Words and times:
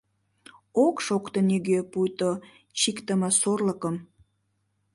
Ок 0.85 0.95
шокто 1.05 1.39
нигӧ— 1.47 1.79
пуйто 1.91 2.31
чиктыме 2.79 3.29
сорлыкым. 3.41 3.95